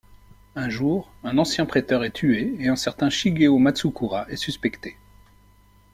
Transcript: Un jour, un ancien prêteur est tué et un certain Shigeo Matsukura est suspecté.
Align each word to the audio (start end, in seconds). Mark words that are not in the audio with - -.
Un 0.55 0.67
jour, 0.67 1.13
un 1.23 1.37
ancien 1.37 1.67
prêteur 1.67 2.03
est 2.03 2.09
tué 2.13 2.55
et 2.59 2.69
un 2.69 2.75
certain 2.75 3.11
Shigeo 3.11 3.59
Matsukura 3.59 4.25
est 4.31 4.35
suspecté. 4.35 4.97